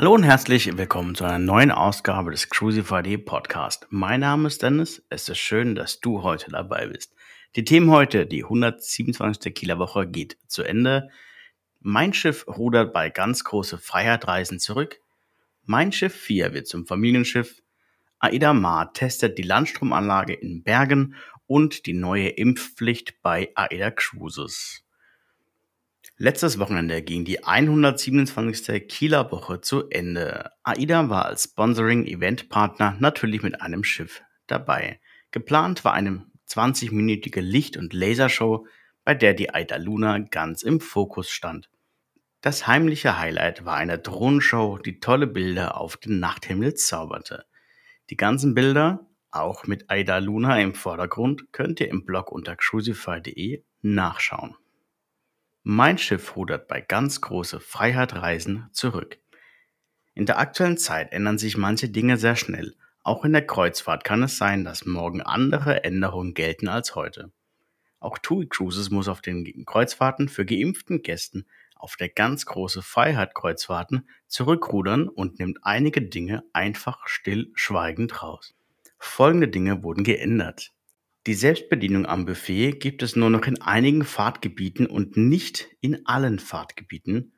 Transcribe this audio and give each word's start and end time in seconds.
Hallo 0.00 0.14
und 0.14 0.22
herzlich 0.22 0.78
willkommen 0.78 1.14
zu 1.14 1.24
einer 1.24 1.38
neuen 1.38 1.70
Ausgabe 1.70 2.30
des 2.30 2.48
Crucify.de 2.48 3.18
Podcast. 3.18 3.86
Mein 3.90 4.20
Name 4.20 4.48
ist 4.48 4.62
Dennis. 4.62 5.04
Es 5.10 5.28
ist 5.28 5.36
schön, 5.36 5.74
dass 5.74 6.00
du 6.00 6.22
heute 6.22 6.50
dabei 6.50 6.86
bist. 6.86 7.14
Die 7.54 7.64
Themen 7.64 7.90
heute, 7.90 8.24
die 8.24 8.42
127. 8.44 9.54
Kieler 9.54 9.78
Woche 9.78 10.06
geht 10.06 10.38
zu 10.46 10.62
Ende. 10.62 11.10
Mein 11.80 12.14
Schiff 12.14 12.46
rudert 12.48 12.94
bei 12.94 13.10
ganz 13.10 13.44
große 13.44 13.76
Freiheitreisen 13.76 14.58
zurück. 14.58 15.00
Mein 15.66 15.92
Schiff 15.92 16.14
4 16.14 16.54
wird 16.54 16.66
zum 16.66 16.86
Familienschiff. 16.86 17.60
Aida 18.20 18.54
Mar 18.54 18.94
testet 18.94 19.36
die 19.36 19.42
Landstromanlage 19.42 20.32
in 20.32 20.62
Bergen 20.62 21.14
und 21.46 21.84
die 21.84 21.92
neue 21.92 22.30
Impfpflicht 22.30 23.20
bei 23.20 23.50
Aida 23.54 23.90
Cruises. 23.90 24.82
Letztes 26.22 26.58
Wochenende 26.58 27.00
ging 27.00 27.24
die 27.24 27.44
127. 27.44 28.86
Kieler 28.88 29.32
Woche 29.32 29.62
zu 29.62 29.88
Ende. 29.88 30.50
AIDA 30.64 31.08
war 31.08 31.24
als 31.24 31.44
Sponsoring-Eventpartner 31.44 32.98
natürlich 33.00 33.42
mit 33.42 33.62
einem 33.62 33.84
Schiff 33.84 34.20
dabei. 34.46 35.00
Geplant 35.30 35.82
war 35.82 35.94
eine 35.94 36.26
20-minütige 36.46 37.40
Licht- 37.40 37.78
und 37.78 37.94
Lasershow, 37.94 38.66
bei 39.02 39.14
der 39.14 39.32
die 39.32 39.54
AIDA 39.54 39.76
Luna 39.76 40.18
ganz 40.18 40.62
im 40.62 40.80
Fokus 40.80 41.30
stand. 41.30 41.70
Das 42.42 42.66
heimliche 42.66 43.18
Highlight 43.18 43.64
war 43.64 43.76
eine 43.76 43.98
Drohnenshow, 43.98 44.76
die 44.76 45.00
tolle 45.00 45.26
Bilder 45.26 45.80
auf 45.80 45.96
den 45.96 46.20
Nachthimmel 46.20 46.74
zauberte. 46.74 47.46
Die 48.10 48.18
ganzen 48.18 48.52
Bilder, 48.52 49.06
auch 49.30 49.66
mit 49.66 49.88
AIDA 49.88 50.18
Luna 50.18 50.60
im 50.60 50.74
Vordergrund, 50.74 51.50
könnt 51.52 51.80
ihr 51.80 51.88
im 51.88 52.04
Blog 52.04 52.30
unter 52.30 52.56
crucify.de 52.56 53.64
nachschauen. 53.80 54.54
Mein 55.72 55.98
Schiff 55.98 56.34
rudert 56.34 56.66
bei 56.66 56.80
ganz 56.80 57.20
große 57.20 57.60
Freiheitreisen 57.60 58.68
zurück. 58.72 59.20
In 60.14 60.26
der 60.26 60.40
aktuellen 60.40 60.76
Zeit 60.76 61.12
ändern 61.12 61.38
sich 61.38 61.56
manche 61.56 61.88
Dinge 61.88 62.16
sehr 62.16 62.34
schnell. 62.34 62.74
Auch 63.04 63.24
in 63.24 63.30
der 63.30 63.46
Kreuzfahrt 63.46 64.02
kann 64.02 64.24
es 64.24 64.36
sein, 64.36 64.64
dass 64.64 64.84
morgen 64.84 65.20
andere 65.20 65.84
Änderungen 65.84 66.34
gelten 66.34 66.66
als 66.66 66.96
heute. 66.96 67.30
Auch 68.00 68.18
TUI 68.18 68.48
Cruises 68.48 68.90
muss 68.90 69.06
auf 69.06 69.20
den 69.20 69.64
Kreuzfahrten 69.64 70.28
für 70.28 70.44
geimpften 70.44 71.02
Gästen 71.02 71.46
auf 71.76 71.94
der 71.94 72.08
ganz 72.08 72.46
große 72.46 72.82
Freiheit 72.82 73.36
Kreuzfahrten 73.36 74.08
zurückrudern 74.26 75.08
und 75.08 75.38
nimmt 75.38 75.60
einige 75.62 76.02
Dinge 76.02 76.42
einfach 76.52 77.06
still 77.06 77.52
schweigend 77.54 78.24
raus. 78.24 78.56
Folgende 78.98 79.46
Dinge 79.46 79.84
wurden 79.84 80.02
geändert. 80.02 80.72
Die 81.30 81.36
Selbstbedienung 81.36 82.06
am 82.06 82.24
Buffet 82.24 82.72
gibt 82.72 83.04
es 83.04 83.14
nur 83.14 83.30
noch 83.30 83.46
in 83.46 83.62
einigen 83.62 84.02
Fahrtgebieten 84.02 84.88
und 84.88 85.16
nicht 85.16 85.68
in 85.80 86.04
allen 86.04 86.40
Fahrtgebieten, 86.40 87.34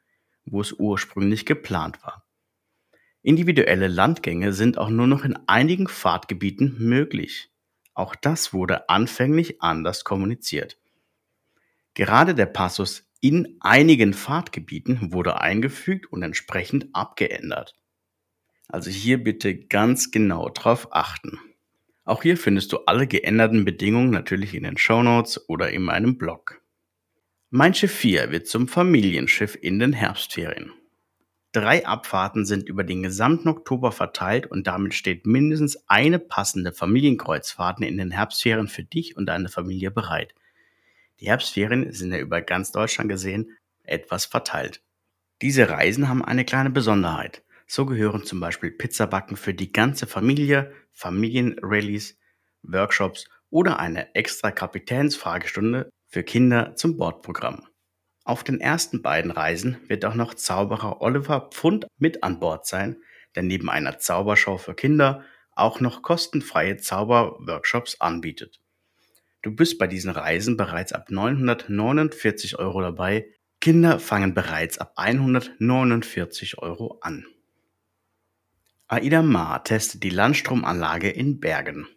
wo 0.47 0.63
es 0.63 0.73
ursprünglich 0.73 1.45
geplant 1.45 2.03
war. 2.03 2.27
Individuelle 3.21 3.89
Landgänge 3.89 4.55
sind 4.55 4.79
auch 4.79 4.89
nur 4.89 5.07
noch 5.07 5.27
in 5.27 5.37
einigen 5.47 5.89
Fahrtgebieten 5.89 6.77
möglich. 6.79 7.51
Auch 7.93 8.15
das 8.15 8.55
wurde 8.55 8.89
anfänglich 8.89 9.61
anders 9.61 10.05
kommuniziert. 10.05 10.79
Gerade 11.93 12.35
der 12.35 12.47
Passus 12.47 13.07
in 13.21 13.59
einigen 13.61 14.15
Fahrtgebieten 14.15 15.13
wurde 15.13 15.39
eingefügt 15.39 16.11
und 16.11 16.23
entsprechend 16.23 16.89
abgeändert. 16.95 17.79
Also 18.69 18.89
hier 18.89 19.23
bitte 19.23 19.55
ganz 19.55 20.11
genau 20.11 20.49
drauf 20.49 20.89
achten. 20.93 21.39
Auch 22.05 22.23
hier 22.23 22.37
findest 22.37 22.73
du 22.73 22.79
alle 22.87 23.07
geänderten 23.07 23.65
Bedingungen 23.65 24.11
natürlich 24.11 24.55
in 24.55 24.65
den 24.65 24.77
Show 24.77 25.03
Notes 25.03 25.49
oder 25.49 25.71
in 25.71 25.83
meinem 25.83 26.19
Blog. 26.19 26.61
Mein 27.51 27.75
Schiff 27.75 27.95
4 27.95 28.31
wird 28.31 28.49
zum 28.49 28.67
Familienschiff 28.67 29.57
in 29.61 29.79
den 29.79 29.93
Herbstferien. 29.93 30.73
Drei 31.53 31.85
Abfahrten 31.85 32.47
sind 32.47 32.69
über 32.69 32.83
den 32.83 33.03
gesamten 33.03 33.49
Oktober 33.49 33.93
verteilt 33.93 34.47
und 34.47 34.67
damit 34.67 34.95
steht 34.95 35.27
mindestens 35.27 35.85
eine 35.87 36.19
passende 36.19 36.73
Familienkreuzfahrten 36.73 37.85
in 37.85 37.99
den 37.99 38.11
Herbstferien 38.11 38.69
für 38.69 38.85
dich 38.85 39.17
und 39.17 39.27
deine 39.27 39.51
Familie 39.51 39.91
bereit. 39.91 40.35
Die 41.21 41.27
Herbstferien 41.27 41.93
sind 41.93 42.11
ja 42.11 42.19
über 42.19 42.41
ganz 42.41 42.73
Deutschland 42.73 43.11
gesehen 43.11 43.51
etwas 43.85 44.25
verteilt. 44.25 44.83
Diese 45.43 45.69
Reisen 45.69 46.09
haben 46.09 46.25
eine 46.25 46.45
kleine 46.45 46.71
Besonderheit. 46.71 47.43
So 47.67 47.87
gehören 47.87 48.25
zum 48.25 48.41
Beispiel 48.41 48.71
Pizzabacken 48.71 49.37
für 49.37 49.55
die 49.55 49.73
ganze 49.73 50.07
Familie, 50.07 50.73
Familienrallies, 50.93 52.19
Workshops 52.63 53.29
oder 53.51 53.79
eine 53.79 54.15
extra 54.15 54.51
Kapitänsfragestunde 54.51 55.91
für 56.07 56.23
Kinder 56.23 56.75
zum 56.77 56.97
Bordprogramm. 56.97 57.67
Auf 58.25 58.45
den 58.45 58.61
ersten 58.61 59.03
beiden 59.03 59.31
Reisen 59.31 59.79
wird 59.89 60.05
auch 60.05 60.15
noch 60.15 60.35
Zauberer 60.35 61.01
Oliver 61.01 61.51
Pfund 61.53 61.87
mit 61.99 62.23
an 62.23 62.39
Bord 62.39 62.67
sein, 62.67 63.03
der 63.35 63.43
neben 63.43 63.69
einer 63.69 63.99
Zaubershow 63.99 64.59
für 64.59 64.75
Kinder 64.75 65.25
auch 65.55 65.81
noch 65.81 66.03
kostenfreie 66.03 66.77
Zauberworkshops 66.77 68.01
anbietet. 68.01 68.61
Du 69.43 69.51
bist 69.51 69.79
bei 69.79 69.87
diesen 69.89 70.11
Reisen 70.11 70.57
bereits 70.57 70.93
ab 70.93 71.11
949 71.11 72.59
Euro 72.59 72.81
dabei. 72.81 73.27
Kinder 73.61 73.99
fangen 73.99 74.35
bereits 74.35 74.79
ab 74.79 74.93
149 74.97 76.59
Euro 76.59 76.99
an. 77.01 77.27
Aida 78.93 79.23
Mar 79.23 79.65
testet 79.65 80.03
die 80.03 80.11
Landstromanlage 80.11 81.09
in 81.09 81.41
Bergen. 81.41 81.89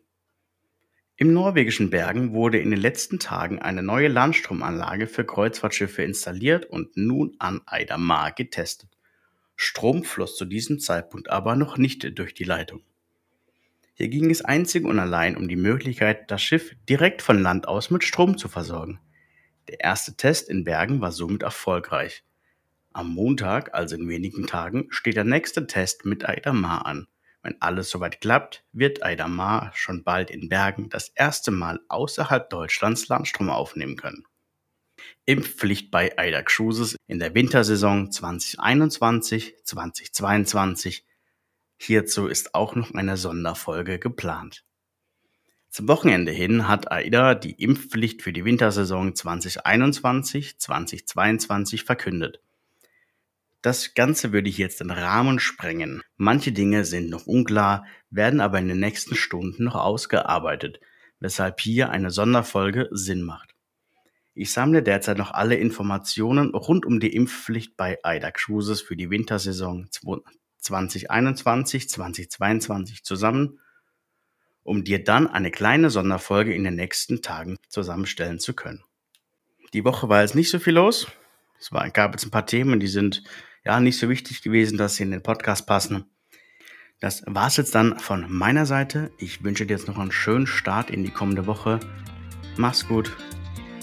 Im 1.18 1.34
norwegischen 1.34 1.90
Bergen 1.90 2.32
wurde 2.32 2.60
in 2.60 2.72
den 2.72 2.80
letzten 2.80 3.20
Tagen 3.20 3.60
eine 3.60 3.84
neue 3.84 4.08
Landstromanlage 4.08 5.08
für 5.08 5.26
Kreuzfahrtschiffe 5.26 6.04
installiert 6.04 6.68
und 6.68 6.96
nun 6.96 7.36
an 7.38 7.60
Aida 7.66 7.98
Mar 7.98 8.32
getestet. 8.32 8.92
Strom 9.58 10.06
floss 10.06 10.38
zu 10.38 10.46
diesem 10.46 10.80
Zeitpunkt 10.80 11.30
aber 11.30 11.58
noch 11.58 11.78
nicht 11.78 12.18
durch 12.18 12.34
die 12.34 12.46
Leitung. 12.46 12.82
Hier 13.96 14.08
ging 14.08 14.32
es 14.32 14.46
einzig 14.46 14.86
und 14.86 14.98
allein 14.98 15.36
um 15.36 15.50
die 15.50 15.58
Möglichkeit, 15.58 16.32
das 16.32 16.42
Schiff 16.42 16.78
direkt 16.88 17.22
von 17.22 17.42
Land 17.42 17.68
aus 17.68 17.90
mit 17.90 18.06
Strom 18.06 18.38
zu 18.38 18.48
versorgen. 18.48 19.02
Der 19.68 19.82
erste 19.82 20.16
Test 20.16 20.48
in 20.48 20.64
Bergen 20.64 21.02
war 21.02 21.12
somit 21.12 21.44
erfolgreich. 21.44 22.24
Am 22.96 23.14
Montag, 23.14 23.74
also 23.74 23.96
in 23.98 24.08
wenigen 24.08 24.48
Tagen, 24.48 24.88
steht 24.90 25.18
der 25.18 25.26
nächste 25.26 25.68
Test 25.68 26.06
mit 26.06 26.30
Aidamar 26.30 26.86
an. 26.86 27.08
Wenn 27.44 27.62
alles 27.62 27.90
soweit 27.90 28.22
klappt, 28.22 28.64
wird 28.72 29.04
Aidamar 29.04 29.74
schon 29.76 30.06
bald 30.06 30.32
in 30.32 30.48
Bergen 30.48 30.88
das 30.88 31.10
erste 31.10 31.52
Mal 31.52 31.82
außerhalb 31.90 32.50
Deutschlands 32.50 33.10
Landstrom 33.10 33.50
aufnehmen 33.50 33.98
können. 33.98 34.24
Impfpflicht 35.26 35.92
bei 35.92 36.18
Aida 36.18 36.42
Cruises 36.42 36.96
in 37.06 37.20
der 37.20 37.36
Wintersaison 37.36 38.12
2021-2022. 38.12 41.02
Hierzu 41.76 42.28
ist 42.28 42.56
auch 42.56 42.76
noch 42.76 42.94
eine 42.94 43.18
Sonderfolge 43.18 44.00
geplant. 44.00 44.64
Zum 45.70 45.90
Wochenende 45.90 46.32
hin 46.32 46.70
hat 46.70 46.90
AIDA 46.90 47.36
die 47.36 47.62
Impfpflicht 47.62 48.22
für 48.22 48.32
die 48.32 48.46
Wintersaison 48.46 49.12
2021-2022 49.12 51.84
verkündet. 51.84 52.40
Das 53.66 53.96
Ganze 53.96 54.32
würde 54.32 54.48
hier 54.48 54.66
jetzt 54.66 54.80
den 54.80 54.92
Rahmen 54.92 55.40
sprengen. 55.40 56.04
Manche 56.18 56.52
Dinge 56.52 56.86
sind 56.86 57.10
noch 57.10 57.26
unklar, 57.26 57.88
werden 58.12 58.40
aber 58.40 58.60
in 58.60 58.68
den 58.68 58.80
nächsten 58.80 59.16
Stunden 59.16 59.64
noch 59.64 59.74
ausgearbeitet, 59.74 60.80
weshalb 61.20 61.60
hier 61.60 61.90
eine 61.90 62.12
Sonderfolge 62.12 62.90
Sinn 62.92 63.24
macht. 63.24 63.56
Ich 64.36 64.54
sammle 64.54 64.84
derzeit 64.84 65.18
noch 65.18 65.32
alle 65.32 65.56
Informationen 65.56 66.54
rund 66.54 66.86
um 66.86 67.00
die 67.00 67.16
Impfpflicht 67.16 67.76
bei 67.76 67.98
AIDA 68.04 68.30
Cruises 68.30 68.82
für 68.82 68.96
die 68.96 69.10
Wintersaison 69.10 69.90
2021-2022 70.62 73.02
zusammen, 73.02 73.60
um 74.62 74.84
dir 74.84 75.04
dann 75.04 75.26
eine 75.26 75.50
kleine 75.50 75.90
Sonderfolge 75.90 76.54
in 76.54 76.66
den 76.66 76.76
nächsten 76.76 77.24
Tagen 77.24 77.58
zusammenstellen 77.68 78.38
zu 78.38 78.54
können. 78.54 78.84
Die 79.74 79.84
Woche 79.84 80.08
war 80.08 80.22
jetzt 80.22 80.36
nicht 80.36 80.52
so 80.52 80.60
viel 80.60 80.76
los. 80.76 81.08
Es 81.58 81.72
gab 81.72 82.12
jetzt 82.12 82.26
ein 82.26 82.32
paar 82.32 82.46
Themen, 82.46 82.80
die 82.80 82.86
sind 82.86 83.24
ja 83.66 83.80
nicht 83.80 83.98
so 83.98 84.10
wichtig 84.10 84.42
gewesen, 84.42 84.78
dass 84.78 84.96
sie 84.96 85.04
in 85.04 85.12
den 85.12 85.24
Podcast 85.24 85.68
passen. 85.68 86.06
Das 87.00 87.24
war's 87.28 87.58
jetzt 87.58 87.76
dann 87.76 88.00
von 88.00 88.26
meiner 88.32 88.66
Seite. 88.66 89.12
Ich 89.18 89.44
wünsche 89.44 89.66
dir 89.66 89.74
jetzt 89.74 89.88
noch 89.88 89.98
einen 89.98 90.12
schönen 90.12 90.48
Start 90.48 90.90
in 90.90 91.04
die 91.04 91.12
kommende 91.12 91.46
Woche. 91.46 91.80
Mach's 92.58 92.88
gut. 92.88 93.12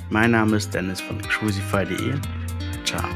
Mein 0.08 0.30
Name 0.30 0.56
ist 0.56 0.72
Dennis 0.72 1.00
von 1.00 1.20
crucify.de. 1.20 2.14
Ciao. 2.84 3.08